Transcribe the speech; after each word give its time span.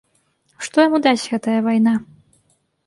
Што 0.67 0.77
яму 0.87 1.01
дасць 1.09 1.27
гэтая 1.35 1.59
вайна? 1.69 1.93